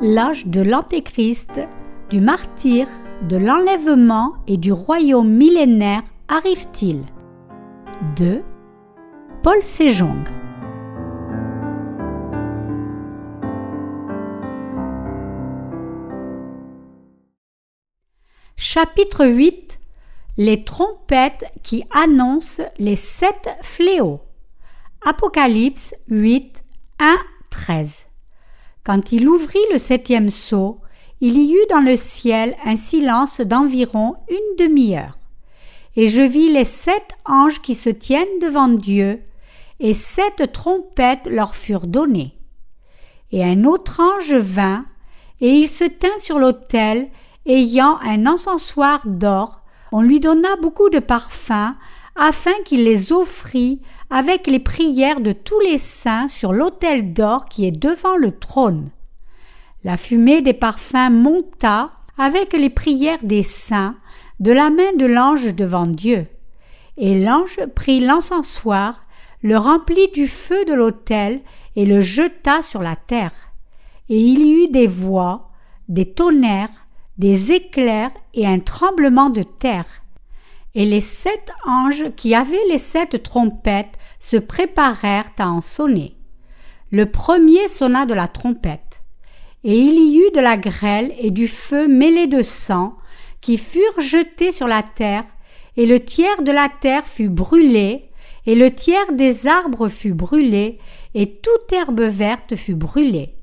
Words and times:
l'âge 0.00 0.46
de 0.46 0.60
l'Antéchrist, 0.60 1.60
du 2.10 2.20
martyr, 2.20 2.86
de 3.28 3.36
l'enlèvement 3.36 4.34
et 4.46 4.56
du 4.56 4.72
royaume 4.72 5.30
millénaire 5.30 6.02
arrive-t-il? 6.28 7.04
2. 8.16 8.42
Paul 9.42 9.62
Sejong 9.62 10.24
Chapitre 18.56 19.26
8 19.26 19.78
Les 20.36 20.64
trompettes 20.64 21.50
qui 21.62 21.84
annoncent 21.94 22.62
les 22.78 22.96
sept 22.96 23.48
fléaux. 23.62 24.20
Apocalypse 25.04 25.94
8, 26.08 26.64
1, 26.98 27.16
13. 27.50 28.05
Quand 28.86 29.10
il 29.10 29.28
ouvrit 29.28 29.58
le 29.72 29.78
septième 29.78 30.30
sceau, 30.30 30.80
il 31.20 31.36
y 31.42 31.54
eut 31.54 31.66
dans 31.70 31.80
le 31.80 31.96
ciel 31.96 32.54
un 32.64 32.76
silence 32.76 33.40
d'environ 33.40 34.14
une 34.30 34.64
demi-heure. 34.64 35.18
Et 35.96 36.06
je 36.06 36.22
vis 36.22 36.52
les 36.52 36.64
sept 36.64 37.10
anges 37.24 37.60
qui 37.60 37.74
se 37.74 37.90
tiennent 37.90 38.38
devant 38.40 38.68
Dieu, 38.68 39.24
et 39.80 39.92
sept 39.92 40.52
trompettes 40.52 41.26
leur 41.26 41.56
furent 41.56 41.88
données. 41.88 42.38
Et 43.32 43.42
un 43.42 43.64
autre 43.64 44.00
ange 44.00 44.34
vint, 44.34 44.86
et 45.40 45.50
il 45.50 45.68
se 45.68 45.82
tint 45.82 46.18
sur 46.18 46.38
l'autel, 46.38 47.08
ayant 47.44 47.98
un 48.02 48.24
encensoir 48.26 49.00
d'or, 49.04 49.62
on 49.90 50.00
lui 50.00 50.20
donna 50.20 50.54
beaucoup 50.62 50.90
de 50.90 51.00
parfums, 51.00 51.74
afin 52.16 52.52
qu'il 52.64 52.84
les 52.84 53.12
offrît 53.12 53.80
avec 54.10 54.46
les 54.46 54.58
prières 54.58 55.20
de 55.20 55.32
tous 55.32 55.60
les 55.60 55.78
saints 55.78 56.28
sur 56.28 56.52
l'autel 56.52 57.12
d'or 57.12 57.46
qui 57.46 57.66
est 57.66 57.72
devant 57.72 58.16
le 58.16 58.32
trône. 58.32 58.90
La 59.84 59.96
fumée 59.96 60.42
des 60.42 60.54
parfums 60.54 61.10
monta 61.10 61.90
avec 62.18 62.52
les 62.52 62.70
prières 62.70 63.22
des 63.22 63.42
saints 63.42 63.96
de 64.40 64.52
la 64.52 64.70
main 64.70 64.92
de 64.98 65.06
l'ange 65.06 65.54
devant 65.54 65.86
Dieu. 65.86 66.26
Et 66.96 67.22
l'ange 67.22 67.58
prit 67.74 68.00
l'encensoir, 68.00 69.02
le 69.42 69.58
remplit 69.58 70.08
du 70.14 70.26
feu 70.26 70.64
de 70.64 70.74
l'autel 70.74 71.40
et 71.76 71.84
le 71.84 72.00
jeta 72.00 72.62
sur 72.62 72.82
la 72.82 72.96
terre. 72.96 73.32
Et 74.08 74.18
il 74.18 74.46
y 74.46 74.64
eut 74.64 74.68
des 74.68 74.86
voix, 74.86 75.50
des 75.88 76.06
tonnerres, 76.06 76.86
des 77.18 77.52
éclairs 77.52 78.12
et 78.34 78.46
un 78.46 78.58
tremblement 78.58 79.30
de 79.30 79.42
terre. 79.42 80.02
Et 80.78 80.84
les 80.84 81.00
sept 81.00 81.52
anges 81.64 82.10
qui 82.16 82.34
avaient 82.34 82.66
les 82.68 82.76
sept 82.76 83.22
trompettes 83.22 83.96
se 84.20 84.36
préparèrent 84.36 85.30
à 85.38 85.48
en 85.48 85.62
sonner. 85.62 86.18
Le 86.90 87.06
premier 87.10 87.66
sonna 87.66 88.04
de 88.04 88.12
la 88.12 88.28
trompette. 88.28 89.00
Et 89.64 89.74
il 89.74 89.94
y 89.94 90.18
eut 90.18 90.30
de 90.34 90.40
la 90.40 90.58
grêle 90.58 91.14
et 91.18 91.30
du 91.30 91.48
feu 91.48 91.88
mêlé 91.88 92.26
de 92.26 92.42
sang, 92.42 92.94
qui 93.40 93.56
furent 93.56 94.02
jetés 94.02 94.52
sur 94.52 94.68
la 94.68 94.82
terre, 94.82 95.24
et 95.78 95.86
le 95.86 95.98
tiers 95.98 96.42
de 96.42 96.52
la 96.52 96.68
terre 96.68 97.06
fut 97.06 97.30
brûlé, 97.30 98.10
et 98.44 98.54
le 98.54 98.70
tiers 98.70 99.12
des 99.12 99.46
arbres 99.46 99.88
fut 99.88 100.12
brûlé, 100.12 100.78
et 101.14 101.36
toute 101.36 101.72
herbe 101.72 102.02
verte 102.02 102.54
fut 102.54 102.74
brûlée. 102.74 103.34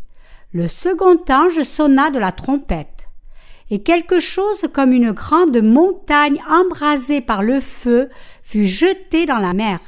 Le 0.52 0.68
second 0.68 1.20
ange 1.31 1.64
sonna 1.64 2.12
de 2.12 2.20
la 2.20 2.31
trompette 2.31 2.93
et 3.72 3.81
quelque 3.81 4.19
chose 4.19 4.66
comme 4.73 4.92
une 4.92 5.11
grande 5.11 5.61
montagne 5.61 6.42
embrasée 6.50 7.22
par 7.22 7.44
le 7.44 7.59
feu 7.59 8.09
fut 8.44 8.66
jetée 8.66 9.25
dans 9.25 9.39
la 9.39 9.53
mer. 9.53 9.80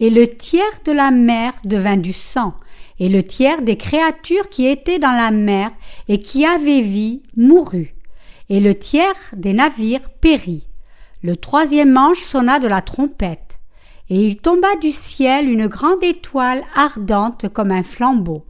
Et 0.00 0.10
le 0.10 0.26
tiers 0.26 0.80
de 0.84 0.92
la 0.92 1.10
mer 1.10 1.52
devint 1.64 1.96
du 1.96 2.12
sang, 2.12 2.54
et 2.98 3.08
le 3.08 3.22
tiers 3.22 3.62
des 3.62 3.76
créatures 3.76 4.48
qui 4.48 4.66
étaient 4.66 4.98
dans 4.98 5.12
la 5.12 5.30
mer 5.30 5.70
et 6.08 6.20
qui 6.20 6.44
avaient 6.44 6.82
vie 6.82 7.22
mourut, 7.36 7.94
et 8.48 8.60
le 8.60 8.74
tiers 8.74 9.14
des 9.32 9.52
navires 9.52 10.10
périt. 10.20 10.66
Le 11.22 11.36
troisième 11.36 11.96
ange 11.96 12.22
sonna 12.22 12.58
de 12.58 12.68
la 12.68 12.82
trompette, 12.82 13.58
et 14.10 14.26
il 14.26 14.36
tomba 14.38 14.74
du 14.80 14.90
ciel 14.90 15.48
une 15.48 15.68
grande 15.68 16.02
étoile 16.02 16.62
ardente 16.74 17.48
comme 17.48 17.70
un 17.70 17.84
flambeau 17.84 18.44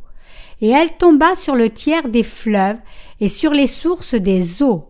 et 0.62 0.70
elle 0.70 0.96
tomba 0.96 1.34
sur 1.34 1.56
le 1.56 1.68
tiers 1.68 2.08
des 2.08 2.22
fleuves 2.22 2.78
et 3.20 3.28
sur 3.28 3.50
les 3.52 3.66
sources 3.66 4.14
des 4.14 4.62
eaux. 4.62 4.88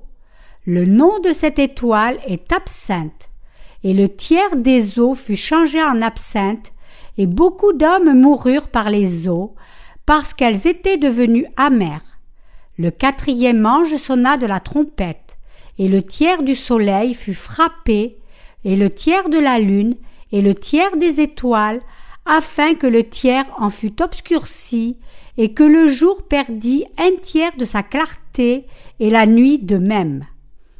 Le 0.67 0.85
nom 0.85 1.19
de 1.19 1.33
cette 1.33 1.59
étoile 1.59 2.21
est 2.29 2.53
absinthe, 2.53 3.31
et 3.83 3.95
le 3.95 4.09
tiers 4.09 4.55
des 4.55 5.01
eaux 5.01 5.15
fut 5.15 5.35
changé 5.35 5.83
en 5.83 6.03
absinthe, 6.03 6.73
et 7.19 7.27
beaucoup 7.27 7.73
d'hommes 7.73 8.15
moururent 8.15 8.69
par 8.69 8.91
les 8.91 9.29
eaux, 9.29 9.55
parce 10.07 10.35
qu'elles 10.35 10.67
étaient 10.67 10.99
devenues 10.99 11.47
amères. 11.57 12.19
Le 12.79 12.91
quatrième 12.91 13.67
ange 13.67 13.97
sonna 13.97 14.37
de 14.37 14.47
la 14.47 14.61
trompette, 14.61 15.39
et 15.79 15.89
le 15.89 16.03
tiers 16.03 16.43
du 16.43 16.55
soleil 16.55 17.15
fut 17.15 17.35
frappé, 17.35 18.19
et 18.65 18.77
le 18.77 18.91
tiers 18.91 19.31
de 19.31 19.39
la 19.39 19.59
lune, 19.59 19.97
et 20.33 20.43
le 20.43 20.55
tiers 20.55 20.97
des 20.97 21.21
étoiles, 21.21 21.81
afin 22.25 22.75
que 22.75 22.87
le 22.87 23.03
tiers 23.03 23.47
en 23.59 23.71
fût 23.71 24.01
obscurci, 24.01 24.97
et 25.37 25.55
que 25.55 25.63
le 25.63 25.89
jour 25.89 26.23
perdit 26.23 26.85
un 26.99 27.17
tiers 27.23 27.57
de 27.57 27.65
sa 27.65 27.83
clarté, 27.83 28.67
et 29.01 29.11
la 29.11 29.27
nuit 29.27 29.59
de 29.59 29.79
même. 29.79 30.27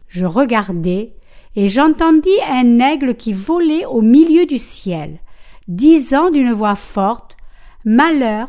Je 0.09 0.25
regardai, 0.25 1.15
et 1.57 1.69
j'entendis 1.69 2.31
un 2.49 2.79
aigle 2.79 3.15
qui 3.15 3.33
volait 3.33 3.85
au 3.87 4.03
milieu 4.03 4.47
du 4.47 4.59
ciel, 4.59 5.21
disant 5.69 6.31
d'une 6.31 6.53
voix 6.53 6.77
forte 6.77 7.37
Malheur, 7.85 8.49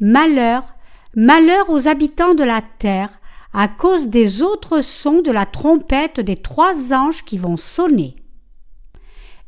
malheur, 0.00 0.74
malheur 1.14 1.70
aux 1.70 1.86
habitants 1.86 2.34
de 2.34 2.44
la 2.44 2.62
terre, 2.78 3.20
à 3.52 3.68
cause 3.68 4.08
des 4.08 4.42
autres 4.42 4.82
sons 4.82 5.20
de 5.20 5.30
la 5.30 5.46
trompette 5.46 6.20
des 6.20 6.36
trois 6.36 6.92
anges 6.92 7.24
qui 7.24 7.38
vont 7.38 7.56
sonner. 7.56 8.16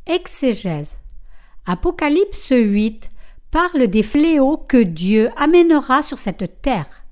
Exégèse. 0.05 0.97
Apocalypse 1.65 2.51
8 2.51 3.09
parle 3.55 3.87
des 3.87 4.03
fléaux 4.03 4.57
que 4.57 4.83
Dieu 4.83 5.29
amènera 5.37 6.03
sur 6.03 6.17
cette 6.17 6.61
terre. 6.61 7.05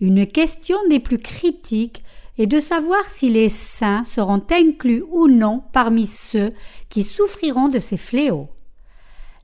Une 0.00 0.28
question 0.28 0.78
des 0.88 1.00
plus 1.00 1.18
critiques 1.18 2.04
est 2.38 2.46
de 2.46 2.60
savoir 2.60 3.04
si 3.08 3.28
les 3.28 3.48
saints 3.48 4.04
seront 4.04 4.44
inclus 4.52 5.02
ou 5.10 5.26
non 5.26 5.64
parmi 5.72 6.06
ceux 6.06 6.52
qui 6.88 7.02
souffriront 7.02 7.66
de 7.66 7.80
ces 7.80 7.96
fléaux. 7.96 8.48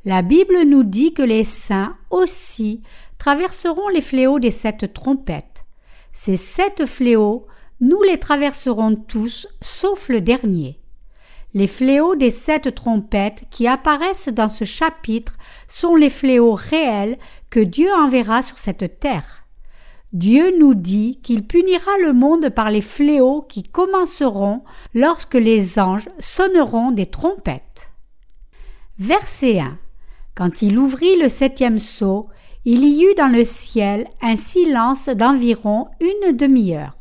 La 0.05 0.23
Bible 0.23 0.63
nous 0.63 0.85
dit 0.85 1.13
que 1.13 1.23
les 1.23 1.43
saints 1.43 1.97
aussi 2.09 2.85
traverseront 3.19 3.89
les 3.89 4.01
fléaux 4.01 4.39
des 4.39 4.53
sept 4.53 4.95
trompettes. 4.95 5.65
Ces 6.13 6.37
sept 6.37 6.87
fléaux, 6.87 7.49
nous 7.81 8.03
les 8.03 8.21
traverserons 8.21 8.95
tous 8.95 9.49
sauf 9.61 10.09
le 10.09 10.21
dernier. 10.21 10.79
Les 11.55 11.67
fléaux 11.67 12.15
des 12.15 12.31
sept 12.31 12.75
trompettes 12.75 13.45
qui 13.51 13.67
apparaissent 13.67 14.29
dans 14.29 14.49
ce 14.49 14.65
chapitre 14.65 15.37
sont 15.67 15.95
les 15.95 16.11
fléaux 16.11 16.55
réels 16.55 17.19
que 17.51 17.61
Dieu 17.61 17.91
enverra 17.93 18.43
sur 18.43 18.59
cette 18.59 19.01
terre. 19.01 19.45
Dieu 20.13 20.59
nous 20.59 20.75
dit 20.75 21.21
qu'il 21.23 21.47
punira 21.47 21.91
le 22.03 22.13
monde 22.13 22.49
par 22.51 22.71
les 22.71 22.81
fléaux 22.81 23.43
qui 23.43 23.63
commenceront 23.63 24.63
lorsque 24.95 25.35
les 25.35 25.79
anges 25.79 26.09
sonneront 26.19 26.93
des 26.93 27.07
trompettes. 27.07 27.93
Verset 28.99 29.61
1. 29.61 29.79
Quand 30.35 30.63
il 30.63 30.79
ouvrit 30.79 31.17
le 31.17 31.29
septième 31.29 31.79
sceau, 31.79 32.29
il 32.65 32.85
y 32.85 33.05
eut 33.05 33.15
dans 33.17 33.33
le 33.33 33.45
ciel 33.45 34.07
un 34.21 34.37
silence 34.37 35.09
d'environ 35.09 35.89
une 36.01 36.37
demi-heure. 36.37 36.98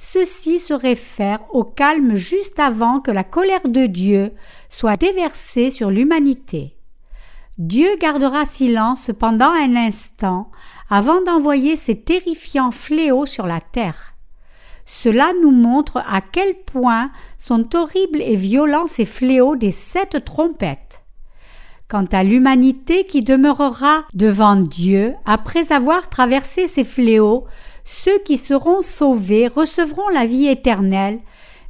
Ceci 0.00 0.60
se 0.60 0.72
réfère 0.72 1.40
au 1.50 1.64
calme 1.64 2.14
juste 2.14 2.60
avant 2.60 3.00
que 3.00 3.10
la 3.10 3.24
colère 3.24 3.66
de 3.66 3.86
Dieu 3.86 4.32
soit 4.70 4.96
déversée 4.96 5.72
sur 5.72 5.90
l'humanité. 5.90 6.76
Dieu 7.58 7.88
gardera 8.00 8.46
silence 8.46 9.10
pendant 9.18 9.50
un 9.50 9.74
instant 9.74 10.52
avant 10.88 11.20
d'envoyer 11.20 11.74
ses 11.74 12.00
terrifiants 12.00 12.70
fléaux 12.70 13.26
sur 13.26 13.44
la 13.44 13.60
terre. 13.60 14.14
Cela 14.86 15.32
nous 15.42 15.50
montre 15.50 15.98
à 16.06 16.20
quel 16.20 16.54
point 16.54 17.10
sont 17.36 17.74
horribles 17.74 18.22
et 18.22 18.36
violents 18.36 18.86
ces 18.86 19.04
fléaux 19.04 19.56
des 19.56 19.72
sept 19.72 20.24
trompettes. 20.24 21.02
Quant 21.88 22.06
à 22.12 22.22
l'humanité 22.22 23.04
qui 23.04 23.22
demeurera 23.22 24.04
devant 24.14 24.54
Dieu 24.54 25.14
après 25.24 25.72
avoir 25.72 26.08
traversé 26.08 26.68
ces 26.68 26.84
fléaux, 26.84 27.46
ceux 27.90 28.18
qui 28.18 28.36
seront 28.36 28.82
sauvés 28.82 29.48
recevront 29.48 30.10
la 30.10 30.26
vie 30.26 30.46
éternelle, 30.46 31.20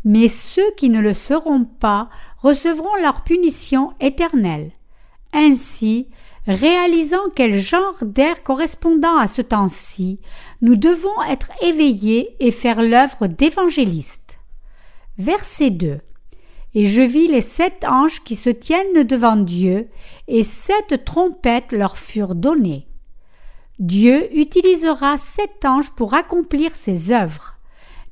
mais 0.05 0.27
ceux 0.27 0.69
qui 0.77 0.89
ne 0.89 0.99
le 0.99 1.15
seront 1.15 1.65
pas 1.65 2.09
recevront 2.39 2.97
leur 3.01 3.23
punition 3.23 3.93
éternelle. 4.01 4.73
Ainsi, 5.33 6.09
réalisant 6.49 7.23
quel 7.37 7.61
genre 7.61 8.03
d'air 8.03 8.43
correspondant 8.43 9.17
à 9.17 9.29
ce 9.29 9.43
temps-ci, 9.43 10.19
nous 10.61 10.75
devons 10.75 11.23
être 11.31 11.53
éveillés 11.63 12.35
et 12.41 12.51
faire 12.51 12.83
l'œuvre 12.83 13.29
d'évangéliste. 13.29 14.41
Verset 15.19 15.71
2. 15.71 16.01
Et 16.75 16.87
je 16.87 17.03
vis 17.03 17.29
les 17.29 17.41
sept 17.41 17.85
anges 17.89 18.25
qui 18.25 18.35
se 18.35 18.51
tiennent 18.51 19.05
devant 19.05 19.37
Dieu, 19.37 19.89
et 20.27 20.43
sept 20.43 21.05
trompettes 21.05 21.71
leur 21.71 21.97
furent 21.97 22.35
données. 22.35 22.88
Dieu 23.79 24.29
utilisera 24.37 25.19
sept 25.19 25.65
anges 25.65 25.91
pour 25.91 26.15
accomplir 26.15 26.75
ses 26.75 27.13
œuvres. 27.13 27.55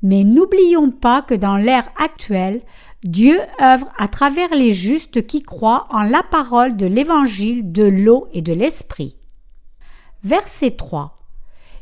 Mais 0.01 0.23
n'oublions 0.23 0.91
pas 0.91 1.21
que 1.21 1.33
dans 1.33 1.57
l'ère 1.57 1.89
actuelle, 1.97 2.61
Dieu 3.03 3.39
œuvre 3.61 3.87
à 3.97 4.07
travers 4.07 4.53
les 4.55 4.71
justes 4.71 5.25
qui 5.27 5.41
croient 5.41 5.83
en 5.89 6.03
la 6.03 6.23
parole 6.23 6.77
de 6.77 6.85
l'évangile 6.85 7.71
de 7.71 7.83
l'eau 7.83 8.27
et 8.33 8.41
de 8.41 8.53
l'esprit. 8.53 9.17
Verset 10.23 10.71
3. 10.71 11.17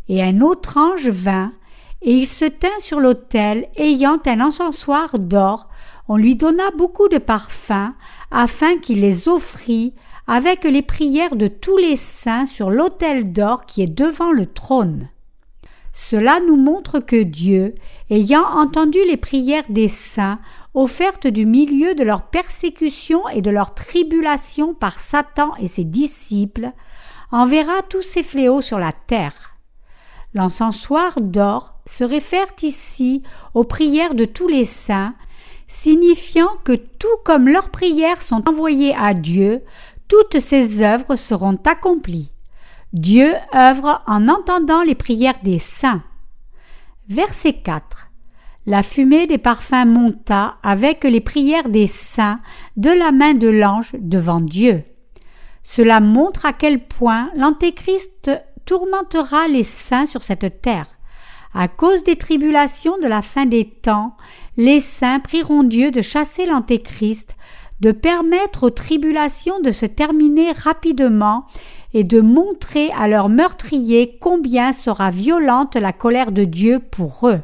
Et 0.08 0.24
un 0.24 0.42
autre 0.42 0.78
ange 0.78 1.10
vint, 1.10 1.54
et 2.02 2.14
il 2.14 2.28
se 2.28 2.46
tint 2.46 2.80
sur 2.80 3.00
l'autel, 3.00 3.68
ayant 3.78 4.20
un 4.26 4.42
encensoir 4.42 5.20
d'or. 5.20 5.68
On 6.08 6.18
lui 6.18 6.36
donna 6.36 6.70
beaucoup 6.78 7.08
de 7.08 7.18
parfums, 7.18 7.94
afin 8.32 8.78
qu'il 8.78 9.00
les 9.02 9.28
offrît 9.28 9.94
avec 10.28 10.64
les 10.64 10.82
prières 10.82 11.36
de 11.36 11.48
tous 11.48 11.78
les 11.78 11.96
saints 11.96 12.46
sur 12.46 12.70
l'autel 12.70 13.32
d'or 13.32 13.66
qui 13.66 13.82
est 13.82 13.88
devant 13.88 14.32
le 14.32 14.46
trône. 14.46 15.10
Cela 15.94 16.40
nous 16.46 16.58
montre 16.58 17.00
que 17.00 17.24
Dieu, 17.24 17.74
ayant 18.10 18.44
entendu 18.44 19.00
les 19.08 19.18
prières 19.18 19.64
des 19.70 19.88
saints 19.88 20.40
offertes 20.74 21.28
du 21.28 21.46
milieu 21.46 21.96
de 21.96 22.04
leur 22.04 22.24
persécution 22.24 23.28
et 23.30 23.42
de 23.42 23.50
leur 23.50 23.74
tribulation 23.74 24.74
par 24.74 25.00
Satan 25.00 25.56
et 25.58 25.68
ses 25.68 25.86
disciples, 25.86 26.72
enverra 27.32 27.82
tous 27.90 28.02
ces 28.02 28.24
fléaux 28.24 28.62
sur 28.62 28.78
la 28.78 28.92
terre. 28.92 29.56
L'encensoir 30.34 31.22
d'or 31.22 31.76
se 31.86 32.04
réfère 32.04 32.48
ici 32.62 33.24
aux 33.54 33.64
prières 33.64 34.16
de 34.16 34.26
tous 34.26 34.50
les 34.50 34.66
saints, 34.66 35.16
signifiant 35.68 36.52
que 36.66 36.74
tout 36.74 37.08
comme 37.24 37.48
leurs 37.48 37.70
prières 37.70 38.22
sont 38.22 38.48
envoyées 38.50 38.94
à 38.96 39.14
Dieu, 39.14 39.62
toutes 40.08 40.40
ces 40.40 40.82
œuvres 40.82 41.16
seront 41.16 41.58
accomplies. 41.66 42.32
Dieu 42.94 43.34
œuvre 43.54 44.02
en 44.08 44.28
entendant 44.28 44.84
les 44.84 44.96
prières 44.96 45.40
des 45.44 45.60
saints. 45.60 46.04
Verset 47.10 47.54
4. 47.54 48.10
La 48.68 48.82
fumée 48.84 49.28
des 49.28 49.38
parfums 49.38 49.86
monta 49.86 50.58
avec 50.64 51.04
les 51.04 51.22
prières 51.22 51.70
des 51.70 51.88
saints 51.88 52.40
de 52.78 52.90
la 52.90 53.12
main 53.12 53.34
de 53.34 53.48
l'ange 53.48 53.92
devant 54.00 54.40
Dieu. 54.40 54.84
Cela 55.62 56.00
montre 56.00 56.46
à 56.46 56.54
quel 56.54 56.80
point 56.88 57.30
l'Antéchrist 57.36 58.32
tourmentera 58.66 59.48
les 59.48 59.64
saints 59.64 60.06
sur 60.06 60.24
cette 60.24 60.62
terre. 60.62 60.88
À 61.54 61.68
cause 61.68 62.04
des 62.04 62.18
tribulations 62.18 62.98
de 62.98 63.08
la 63.08 63.22
fin 63.22 63.46
des 63.46 63.66
temps, 63.66 64.18
les 64.58 64.80
saints 64.80 65.20
prieront 65.20 65.64
Dieu 65.64 65.92
de 65.92 66.02
chasser 66.02 66.46
l'Antéchrist, 66.46 67.36
de 67.80 67.92
permettre 67.92 68.64
aux 68.64 68.70
tribulations 68.70 69.60
de 69.60 69.72
se 69.72 69.86
terminer 69.86 70.52
rapidement 70.52 71.46
et 71.94 72.04
de 72.04 72.22
montrer 72.22 72.92
à 72.92 73.08
leurs 73.08 73.30
meurtriers 73.30 74.18
combien 74.20 74.74
sera 74.74 75.12
violente 75.12 75.76
la 75.76 75.94
colère 75.94 76.32
de 76.32 76.44
Dieu 76.44 76.80
pour 76.80 77.28
eux. 77.28 77.40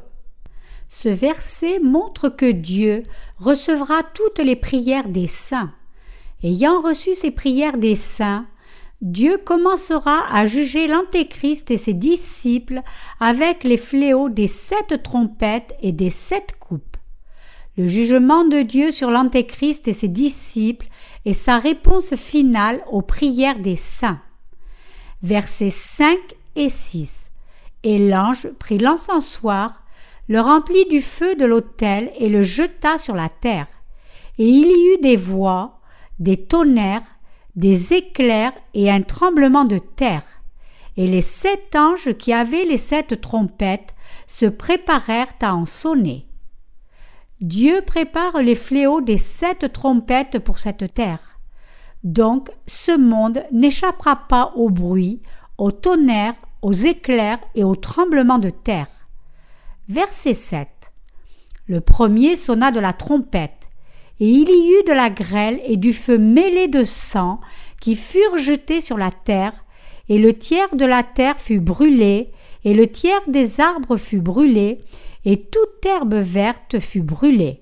Ce 0.89 1.09
verset 1.09 1.79
montre 1.79 2.29
que 2.29 2.51
Dieu 2.51 3.03
recevra 3.39 4.03
toutes 4.13 4.39
les 4.39 4.57
prières 4.57 5.07
des 5.07 5.27
saints. 5.27 5.71
Ayant 6.43 6.81
reçu 6.81 7.15
ces 7.15 7.31
prières 7.31 7.77
des 7.77 7.95
saints, 7.95 8.45
Dieu 9.01 9.37
commencera 9.37 10.19
à 10.31 10.45
juger 10.45 10.87
l'Antéchrist 10.87 11.71
et 11.71 11.77
ses 11.77 11.93
disciples 11.93 12.81
avec 13.19 13.63
les 13.63 13.77
fléaux 13.77 14.29
des 14.29 14.47
sept 14.47 15.01
trompettes 15.01 15.75
et 15.81 15.91
des 15.91 16.09
sept 16.09 16.53
coupes. 16.59 16.90
Le 17.81 17.87
jugement 17.87 18.45
de 18.45 18.61
Dieu 18.61 18.91
sur 18.91 19.09
l'Antéchrist 19.09 19.87
et 19.87 19.93
ses 19.93 20.07
disciples 20.07 20.85
est 21.25 21.33
sa 21.33 21.57
réponse 21.57 22.13
finale 22.13 22.79
aux 22.91 23.01
prières 23.01 23.57
des 23.57 23.75
saints. 23.75 24.21
Versets 25.23 25.71
5 25.71 26.15
et 26.55 26.69
6. 26.69 27.31
Et 27.81 27.97
l'ange 27.97 28.49
prit 28.59 28.77
l'encensoir, 28.77 29.81
le 30.27 30.39
remplit 30.39 30.85
du 30.91 31.01
feu 31.01 31.35
de 31.35 31.43
l'autel 31.43 32.11
et 32.19 32.29
le 32.29 32.43
jeta 32.43 32.99
sur 32.99 33.15
la 33.15 33.29
terre. 33.29 33.65
Et 34.37 34.45
il 34.45 34.67
y 34.67 34.93
eut 34.93 35.01
des 35.01 35.17
voix, 35.17 35.79
des 36.19 36.37
tonnerres, 36.37 37.17
des 37.55 37.93
éclairs 37.93 38.53
et 38.75 38.91
un 38.91 39.01
tremblement 39.01 39.63
de 39.63 39.79
terre. 39.79 40.43
Et 40.97 41.07
les 41.07 41.23
sept 41.23 41.75
anges 41.75 42.13
qui 42.13 42.31
avaient 42.31 42.65
les 42.65 42.77
sept 42.77 43.19
trompettes 43.19 43.95
se 44.27 44.45
préparèrent 44.45 45.33
à 45.41 45.55
en 45.55 45.65
sonner. 45.65 46.27
Dieu 47.41 47.81
prépare 47.81 48.43
les 48.43 48.53
fléaux 48.53 49.01
des 49.01 49.17
sept 49.17 49.73
trompettes 49.73 50.37
pour 50.37 50.59
cette 50.59 50.93
terre. 50.93 51.39
Donc 52.03 52.51
ce 52.67 52.95
monde 52.95 53.43
n'échappera 53.51 54.27
pas 54.27 54.53
au 54.55 54.69
bruit, 54.69 55.21
au 55.57 55.71
tonnerre, 55.71 56.35
aux 56.61 56.73
éclairs 56.73 57.39
et 57.55 57.63
au 57.63 57.75
tremblement 57.75 58.37
de 58.37 58.51
terre. 58.51 58.87
Verset 59.89 60.35
7. 60.35 60.67
Le 61.65 61.81
premier 61.81 62.35
sonna 62.35 62.71
de 62.71 62.79
la 62.79 62.93
trompette, 62.93 63.69
et 64.19 64.27
il 64.27 64.49
y 64.49 64.73
eut 64.73 64.83
de 64.87 64.93
la 64.93 65.09
grêle 65.09 65.59
et 65.65 65.77
du 65.77 65.93
feu 65.93 66.19
mêlé 66.19 66.67
de 66.67 66.83
sang 66.83 67.41
qui 67.79 67.95
furent 67.95 68.37
jetés 68.37 68.81
sur 68.81 68.99
la 68.99 69.09
terre, 69.09 69.65
et 70.09 70.19
le 70.19 70.33
tiers 70.33 70.75
de 70.75 70.85
la 70.85 71.01
terre 71.01 71.37
fut 71.37 71.59
brûlé, 71.59 72.31
et 72.63 72.75
le 72.75 72.85
tiers 72.85 73.27
des 73.27 73.59
arbres 73.59 73.97
fut 73.97 74.21
brûlé, 74.21 74.81
et 75.25 75.41
toute 75.43 75.85
herbe 75.85 76.15
verte 76.15 76.79
fut 76.79 77.01
brûlée. 77.01 77.61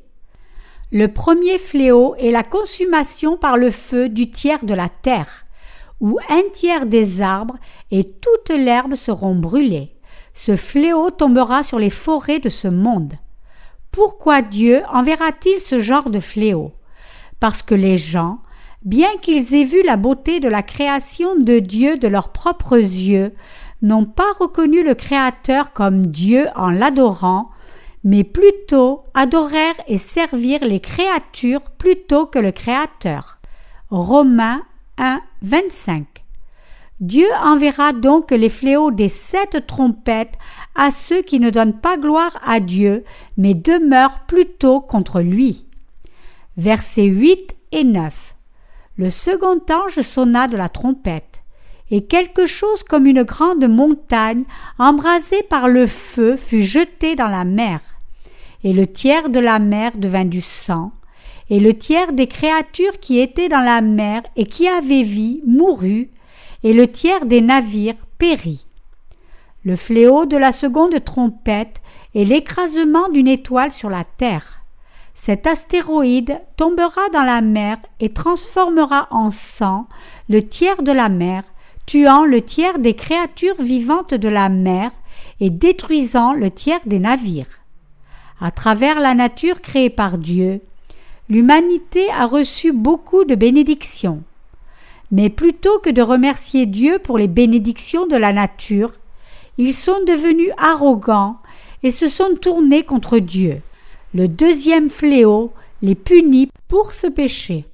Le 0.91 1.07
premier 1.07 1.59
fléau 1.59 2.15
est 2.15 2.31
la 2.31 2.43
consommation 2.43 3.37
par 3.37 3.57
le 3.57 3.69
feu 3.69 4.09
du 4.09 4.31
tiers 4.31 4.65
de 4.65 4.73
la 4.73 4.89
terre, 4.89 5.45
où 5.99 6.19
un 6.29 6.41
tiers 6.53 6.85
des 6.85 7.21
arbres 7.21 7.57
et 7.91 8.05
toute 8.05 8.49
l'herbe 8.49 8.95
seront 8.95 9.35
brûlés 9.35 9.93
ce 10.39 10.55
fléau 10.55 11.09
tombera 11.09 11.63
sur 11.63 11.79
les 11.79 11.89
forêts 11.89 12.39
de 12.39 12.47
ce 12.47 12.69
monde. 12.69 13.13
Pourquoi 13.91 14.41
Dieu 14.41 14.83
enverra-t-il 14.89 15.59
ce 15.59 15.79
genre 15.79 16.09
de 16.09 16.21
fléau? 16.21 16.71
Parce 17.41 17.61
que 17.61 17.75
les 17.75 17.97
gens, 17.97 18.39
bien 18.83 19.09
qu'ils 19.21 19.53
aient 19.53 19.65
vu 19.65 19.83
la 19.83 19.97
beauté 19.97 20.39
de 20.39 20.47
la 20.47 20.63
création 20.63 21.35
de 21.35 21.59
Dieu 21.59 21.97
de 21.97 22.07
leurs 22.07 22.31
propres 22.31 22.77
yeux, 22.77 23.33
n'ont 23.81 24.05
pas 24.05 24.31
reconnu 24.39 24.83
le 24.83 24.95
Créateur 24.95 25.73
comme 25.73 26.07
Dieu 26.07 26.47
en 26.55 26.69
l'adorant, 26.69 27.49
mais 28.03 28.23
plutôt 28.23 29.03
adorèrent 29.13 29.79
et 29.87 29.97
servirent 29.97 30.65
les 30.65 30.79
créatures 30.79 31.63
plutôt 31.77 32.25
que 32.25 32.39
le 32.39 32.51
Créateur. 32.51 33.39
Romains 33.89 34.61
1, 34.97 35.21
25. 35.41 36.05
Dieu 36.99 37.27
enverra 37.41 37.93
donc 37.93 38.31
les 38.31 38.49
fléaux 38.49 38.91
des 38.91 39.07
sept 39.07 39.65
trompettes 39.65 40.37
à 40.75 40.91
ceux 40.91 41.21
qui 41.21 41.39
ne 41.39 41.49
donnent 41.49 41.79
pas 41.79 41.97
gloire 41.97 42.37
à 42.45 42.59
Dieu, 42.59 43.05
mais 43.37 43.53
demeurent 43.53 44.25
plutôt 44.27 44.81
contre 44.81 45.21
lui. 45.21 45.65
Versets 46.57 47.05
8 47.05 47.55
et 47.71 47.85
9. 47.85 48.35
Le 48.97 49.09
second 49.09 49.61
ange 49.71 50.01
sonna 50.01 50.49
de 50.49 50.57
la 50.57 50.67
trompette, 50.67 51.28
et 51.91 52.05
quelque 52.05 52.45
chose 52.45 52.83
comme 52.83 53.05
une 53.05 53.23
grande 53.23 53.67
montagne, 53.67 54.43
embrasée 54.77 55.43
par 55.43 55.67
le 55.67 55.87
feu, 55.87 56.35
fut 56.35 56.61
jetée 56.61 57.15
dans 57.15 57.27
la 57.27 57.45
mer. 57.45 57.79
Et 58.63 58.73
le 58.73 58.87
tiers 58.87 59.29
de 59.29 59.39
la 59.39 59.59
mer 59.59 59.91
devint 59.95 60.25
du 60.25 60.41
sang, 60.41 60.91
et 61.49 61.59
le 61.59 61.73
tiers 61.73 62.13
des 62.13 62.27
créatures 62.27 62.99
qui 62.99 63.19
étaient 63.19 63.49
dans 63.49 63.63
la 63.63 63.81
mer 63.81 64.21
et 64.35 64.45
qui 64.45 64.67
avaient 64.67 65.03
vie 65.03 65.41
mourut, 65.47 66.09
et 66.63 66.73
le 66.73 66.87
tiers 66.87 67.25
des 67.25 67.41
navires 67.41 67.95
périt. 68.17 68.65
Le 69.63 69.75
fléau 69.75 70.25
de 70.25 70.37
la 70.37 70.51
seconde 70.51 71.03
trompette 71.03 71.81
est 72.15 72.23
l'écrasement 72.23 73.09
d'une 73.09 73.27
étoile 73.27 73.71
sur 73.71 73.89
la 73.89 74.03
Terre. 74.03 74.61
Cet 75.13 75.47
astéroïde 75.47 76.39
tombera 76.55 77.01
dans 77.11 77.23
la 77.23 77.41
mer 77.41 77.77
et 77.99 78.09
transformera 78.13 79.07
en 79.11 79.31
sang 79.31 79.87
le 80.29 80.47
tiers 80.47 80.81
de 80.81 80.93
la 80.93 81.09
mer, 81.09 81.43
tuant 81.89 82.23
le 82.23 82.43
tiers 82.43 82.77
des 82.77 82.93
créatures 82.93 83.59
vivantes 83.59 84.13
de 84.13 84.29
la 84.29 84.47
mer 84.47 84.91
et 85.39 85.49
détruisant 85.49 86.33
le 86.33 86.51
tiers 86.51 86.81
des 86.85 86.99
navires. 86.99 87.61
À 88.39 88.51
travers 88.51 88.99
la 88.99 89.15
nature 89.15 89.59
créée 89.59 89.89
par 89.89 90.19
Dieu, 90.19 90.61
l'humanité 91.29 92.07
a 92.11 92.27
reçu 92.27 92.73
beaucoup 92.73 93.25
de 93.25 93.33
bénédictions. 93.33 94.21
Mais 95.09 95.31
plutôt 95.31 95.79
que 95.79 95.89
de 95.89 96.03
remercier 96.03 96.67
Dieu 96.67 96.99
pour 96.99 97.17
les 97.17 97.27
bénédictions 97.27 98.05
de 98.05 98.17
la 98.17 98.33
nature, 98.33 98.91
ils 99.57 99.73
sont 99.73 100.03
devenus 100.05 100.51
arrogants 100.59 101.39
et 101.81 101.89
se 101.89 102.07
sont 102.07 102.35
tournés 102.39 102.83
contre 102.83 103.17
Dieu. 103.17 103.63
Le 104.13 104.27
deuxième 104.27 104.91
fléau 104.91 105.53
les 105.81 105.95
punit 105.95 106.51
pour 106.67 106.93
ce 106.93 107.07
péché. 107.07 107.65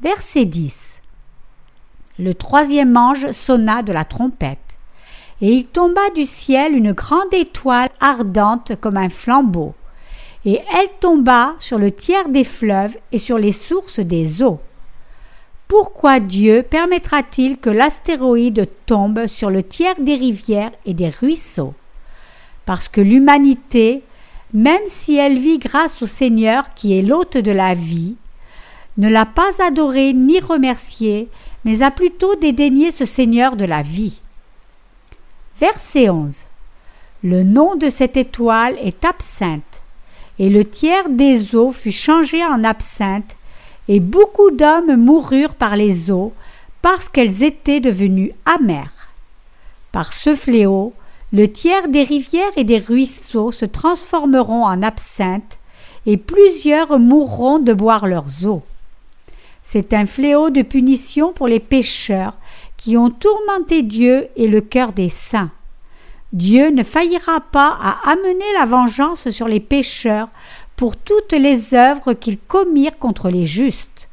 Verset 0.00 0.44
10. 0.44 1.00
Le 2.18 2.32
troisième 2.32 2.96
ange 2.96 3.32
sonna 3.32 3.82
de 3.82 3.92
la 3.92 4.04
trompette, 4.04 4.58
et 5.40 5.52
il 5.52 5.66
tomba 5.66 6.00
du 6.14 6.26
ciel 6.26 6.76
une 6.76 6.92
grande 6.92 7.32
étoile 7.32 7.88
ardente 8.00 8.72
comme 8.80 8.96
un 8.96 9.08
flambeau, 9.08 9.74
et 10.44 10.60
elle 10.74 10.88
tomba 11.00 11.54
sur 11.58 11.76
le 11.76 11.90
tiers 11.90 12.28
des 12.28 12.44
fleuves 12.44 12.96
et 13.10 13.18
sur 13.18 13.36
les 13.36 13.50
sources 13.50 13.98
des 13.98 14.42
eaux. 14.42 14.60
pourquoi 15.66 16.20
Dieu 16.20 16.62
permettra-t-il 16.62 17.58
que 17.58 17.70
l'astéroïde 17.70 18.68
tombe 18.86 19.26
sur 19.26 19.50
le 19.50 19.64
tiers 19.64 19.98
des 19.98 20.14
rivières 20.14 20.70
et 20.86 20.94
des 20.94 21.08
ruisseaux? 21.08 21.74
Parce 22.64 22.88
que 22.88 23.00
l'humanité, 23.00 24.04
même 24.52 24.86
si 24.86 25.16
elle 25.16 25.38
vit 25.38 25.58
grâce 25.58 26.00
au 26.00 26.06
Seigneur 26.06 26.74
qui 26.74 26.96
est 26.96 27.02
l'hôte 27.02 27.38
de 27.38 27.50
la 27.50 27.74
vie, 27.74 28.14
ne 28.98 29.08
l'a 29.08 29.26
pas 29.26 29.50
adoré 29.66 30.12
ni 30.12 30.38
remercié, 30.38 31.28
mais 31.64 31.82
a 31.82 31.90
plutôt 31.90 32.34
dédaigné 32.36 32.92
ce 32.92 33.04
Seigneur 33.04 33.56
de 33.56 33.64
la 33.64 33.82
vie. 33.82 34.20
Verset 35.60 36.10
11. 36.10 36.44
Le 37.22 37.42
nom 37.42 37.74
de 37.76 37.88
cette 37.88 38.16
étoile 38.16 38.76
est 38.82 39.04
absinthe, 39.04 39.82
et 40.38 40.50
le 40.50 40.64
tiers 40.64 41.08
des 41.08 41.54
eaux 41.54 41.72
fut 41.72 41.92
changé 41.92 42.44
en 42.44 42.64
absinthe, 42.64 43.36
et 43.88 44.00
beaucoup 44.00 44.50
d'hommes 44.50 44.96
moururent 44.96 45.54
par 45.54 45.76
les 45.76 46.10
eaux, 46.10 46.32
parce 46.82 47.08
qu'elles 47.08 47.42
étaient 47.42 47.80
devenues 47.80 48.32
amères. 48.44 49.08
Par 49.92 50.12
ce 50.12 50.34
fléau, 50.34 50.92
le 51.32 51.50
tiers 51.50 51.88
des 51.88 52.04
rivières 52.04 52.56
et 52.56 52.64
des 52.64 52.78
ruisseaux 52.78 53.52
se 53.52 53.64
transformeront 53.64 54.64
en 54.64 54.82
absinthe, 54.82 55.58
et 56.06 56.16
plusieurs 56.16 56.98
mourront 56.98 57.58
de 57.58 57.72
boire 57.72 58.06
leurs 58.06 58.46
eaux. 58.46 58.62
C'est 59.66 59.94
un 59.94 60.04
fléau 60.04 60.50
de 60.50 60.60
punition 60.60 61.32
pour 61.32 61.48
les 61.48 61.58
pécheurs 61.58 62.34
qui 62.76 62.98
ont 62.98 63.08
tourmenté 63.08 63.82
Dieu 63.82 64.28
et 64.36 64.46
le 64.46 64.60
cœur 64.60 64.92
des 64.92 65.08
saints. 65.08 65.50
Dieu 66.34 66.68
ne 66.68 66.82
faillira 66.82 67.40
pas 67.40 67.74
à 67.80 68.10
amener 68.10 68.44
la 68.58 68.66
vengeance 68.66 69.30
sur 69.30 69.48
les 69.48 69.60
pécheurs 69.60 70.28
pour 70.76 70.98
toutes 70.98 71.32
les 71.32 71.72
œuvres 71.72 72.12
qu'ils 72.12 72.38
commirent 72.38 72.98
contre 72.98 73.30
les 73.30 73.46
justes. 73.46 74.10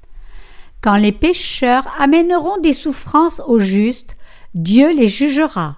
Quand 0.80 0.96
les 0.96 1.12
pécheurs 1.12 1.86
amèneront 2.00 2.58
des 2.58 2.74
souffrances 2.74 3.42
aux 3.46 3.60
justes, 3.60 4.16
Dieu 4.56 4.94
les 4.94 5.10
jugera. 5.10 5.76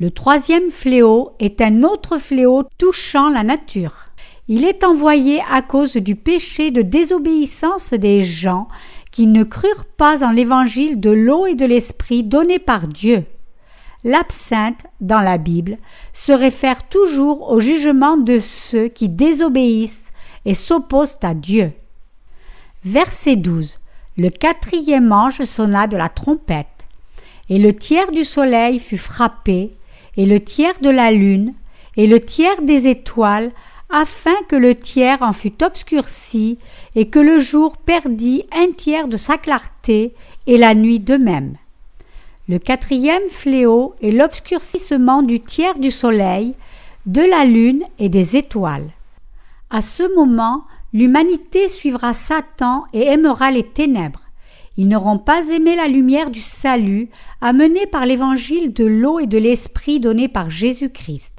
Le 0.00 0.10
troisième 0.10 0.70
fléau 0.70 1.32
est 1.40 1.60
un 1.60 1.82
autre 1.82 2.16
fléau 2.16 2.62
touchant 2.78 3.28
la 3.28 3.44
nature. 3.44 4.03
Il 4.46 4.64
est 4.64 4.84
envoyé 4.84 5.40
à 5.50 5.62
cause 5.62 5.96
du 5.96 6.16
péché 6.16 6.70
de 6.70 6.82
désobéissance 6.82 7.94
des 7.94 8.20
gens 8.20 8.68
qui 9.10 9.26
ne 9.26 9.42
crurent 9.42 9.86
pas 9.86 10.22
en 10.22 10.32
l'évangile 10.32 11.00
de 11.00 11.10
l'eau 11.10 11.46
et 11.46 11.54
de 11.54 11.64
l'esprit 11.64 12.22
donné 12.22 12.58
par 12.58 12.88
Dieu. 12.88 13.24
L'absinthe, 14.02 14.84
dans 15.00 15.20
la 15.20 15.38
Bible, 15.38 15.78
se 16.12 16.32
réfère 16.32 16.86
toujours 16.88 17.50
au 17.50 17.58
jugement 17.58 18.18
de 18.18 18.38
ceux 18.38 18.88
qui 18.88 19.08
désobéissent 19.08 20.12
et 20.44 20.52
s'opposent 20.52 21.18
à 21.22 21.32
Dieu. 21.32 21.70
Verset 22.84 23.36
12. 23.36 23.76
Le 24.18 24.28
quatrième 24.28 25.10
ange 25.10 25.42
sonna 25.44 25.86
de 25.86 25.96
la 25.96 26.10
trompette, 26.10 26.86
et 27.48 27.58
le 27.58 27.74
tiers 27.74 28.12
du 28.12 28.24
soleil 28.24 28.78
fut 28.78 28.98
frappé, 28.98 29.72
et 30.18 30.26
le 30.26 30.38
tiers 30.38 30.78
de 30.82 30.90
la 30.90 31.10
lune, 31.10 31.54
et 31.96 32.06
le 32.06 32.20
tiers 32.20 32.60
des 32.62 32.88
étoiles, 32.88 33.50
afin 33.94 34.34
que 34.48 34.56
le 34.56 34.74
tiers 34.74 35.22
en 35.22 35.32
fût 35.32 35.62
obscurci, 35.62 36.58
et 36.96 37.08
que 37.08 37.20
le 37.20 37.38
jour 37.38 37.76
perdît 37.76 38.42
un 38.52 38.72
tiers 38.72 39.06
de 39.06 39.16
sa 39.16 39.38
clarté, 39.38 40.14
et 40.48 40.58
la 40.58 40.74
nuit 40.74 40.98
de 40.98 41.16
même. 41.16 41.54
Le 42.48 42.58
quatrième 42.58 43.28
fléau 43.30 43.94
est 44.02 44.10
l'obscurcissement 44.10 45.22
du 45.22 45.38
tiers 45.38 45.78
du 45.78 45.92
soleil, 45.92 46.54
de 47.06 47.22
la 47.22 47.44
lune 47.44 47.84
et 48.00 48.08
des 48.08 48.36
étoiles. 48.36 48.90
À 49.70 49.80
ce 49.80 50.12
moment, 50.16 50.64
l'humanité 50.92 51.68
suivra 51.68 52.14
Satan 52.14 52.86
et 52.92 53.06
aimera 53.06 53.52
les 53.52 53.62
ténèbres. 53.62 54.26
Ils 54.76 54.88
n'auront 54.88 55.18
pas 55.18 55.50
aimé 55.50 55.76
la 55.76 55.86
lumière 55.86 56.30
du 56.30 56.40
salut 56.40 57.10
amenée 57.40 57.86
par 57.86 58.06
l'évangile 58.06 58.72
de 58.72 58.86
l'eau 58.86 59.20
et 59.20 59.28
de 59.28 59.38
l'esprit 59.38 60.00
donné 60.00 60.26
par 60.26 60.50
Jésus-Christ. 60.50 61.34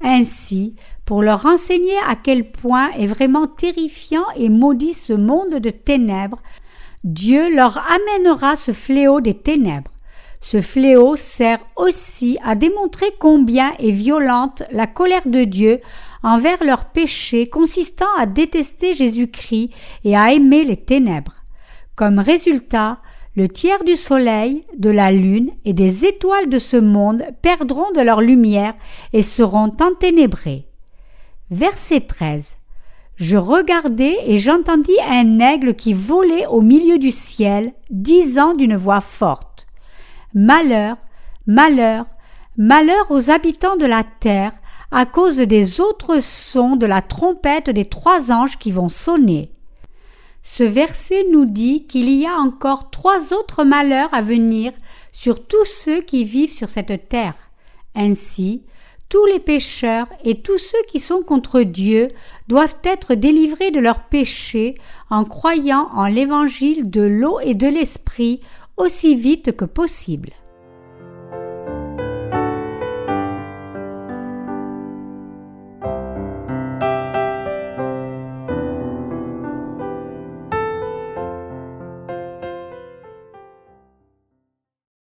Ainsi, 0.00 0.74
pour 1.04 1.22
leur 1.22 1.46
enseigner 1.46 1.96
à 2.08 2.16
quel 2.16 2.50
point 2.50 2.90
est 2.92 3.06
vraiment 3.06 3.46
terrifiant 3.46 4.24
et 4.36 4.48
maudit 4.48 4.94
ce 4.94 5.12
monde 5.12 5.60
de 5.60 5.70
ténèbres, 5.70 6.42
Dieu 7.04 7.54
leur 7.54 7.82
amènera 7.90 8.56
ce 8.56 8.72
fléau 8.72 9.20
des 9.20 9.34
ténèbres. 9.34 9.90
Ce 10.40 10.60
fléau 10.60 11.16
sert 11.16 11.58
aussi 11.76 12.38
à 12.44 12.54
démontrer 12.54 13.06
combien 13.18 13.72
est 13.78 13.90
violente 13.90 14.62
la 14.72 14.86
colère 14.86 15.26
de 15.26 15.44
Dieu 15.44 15.80
envers 16.22 16.62
leurs 16.64 16.86
péchés 16.86 17.48
consistant 17.48 18.12
à 18.18 18.26
détester 18.26 18.94
Jésus-Christ 18.94 19.70
et 20.04 20.16
à 20.16 20.32
aimer 20.32 20.64
les 20.64 20.76
ténèbres. 20.76 21.44
Comme 21.96 22.18
résultat, 22.18 22.98
le 23.36 23.48
tiers 23.48 23.84
du 23.84 23.96
soleil, 23.96 24.64
de 24.76 24.90
la 24.90 25.12
lune 25.12 25.50
et 25.64 25.72
des 25.72 26.04
étoiles 26.04 26.48
de 26.48 26.58
ce 26.58 26.76
monde 26.76 27.24
perdront 27.42 27.90
de 27.92 28.00
leur 28.00 28.20
lumière 28.20 28.74
et 29.12 29.22
seront 29.22 29.72
enténébrés. 29.80 30.68
Verset 31.50 32.00
13. 32.00 32.56
Je 33.16 33.36
regardai 33.36 34.16
et 34.26 34.38
j'entendis 34.38 34.96
un 35.06 35.40
aigle 35.40 35.74
qui 35.74 35.92
volait 35.92 36.46
au 36.46 36.62
milieu 36.62 36.98
du 36.98 37.10
ciel, 37.10 37.74
disant 37.90 38.54
d'une 38.54 38.76
voix 38.76 39.02
forte 39.02 39.66
Malheur, 40.32 40.96
malheur, 41.46 42.06
malheur 42.56 43.10
aux 43.10 43.30
habitants 43.30 43.76
de 43.76 43.84
la 43.84 44.04
terre, 44.20 44.52
à 44.90 45.04
cause 45.04 45.36
des 45.36 45.82
autres 45.82 46.20
sons 46.20 46.76
de 46.76 46.86
la 46.86 47.02
trompette 47.02 47.68
des 47.68 47.84
trois 47.84 48.32
anges 48.32 48.58
qui 48.58 48.72
vont 48.72 48.88
sonner. 48.88 49.52
Ce 50.42 50.64
verset 50.64 51.26
nous 51.30 51.44
dit 51.44 51.86
qu'il 51.86 52.08
y 52.08 52.26
a 52.26 52.36
encore 52.36 52.90
trois 52.90 53.34
autres 53.34 53.64
malheurs 53.64 54.12
à 54.14 54.22
venir 54.22 54.72
sur 55.12 55.46
tous 55.46 55.66
ceux 55.66 56.00
qui 56.00 56.24
vivent 56.24 56.52
sur 56.52 56.70
cette 56.70 57.08
terre. 57.08 57.34
Ainsi, 57.94 58.62
tous 59.14 59.26
les 59.26 59.38
pécheurs 59.38 60.08
et 60.24 60.40
tous 60.42 60.58
ceux 60.58 60.82
qui 60.88 60.98
sont 60.98 61.22
contre 61.22 61.60
Dieu 61.60 62.08
doivent 62.48 62.74
être 62.82 63.14
délivrés 63.14 63.70
de 63.70 63.78
leurs 63.78 64.02
péchés 64.02 64.74
en 65.08 65.22
croyant 65.22 65.88
en 65.92 66.06
l'évangile 66.06 66.90
de 66.90 67.02
l'eau 67.02 67.38
et 67.38 67.54
de 67.54 67.68
l'esprit 67.68 68.40
aussi 68.76 69.14
vite 69.14 69.56
que 69.56 69.66
possible. 69.66 70.30